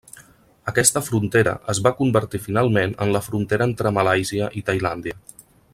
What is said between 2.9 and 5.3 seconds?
en la frontera entre Malàisia i Tailàndia.